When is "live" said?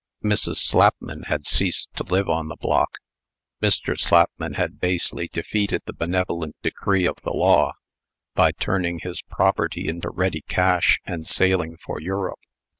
2.03-2.27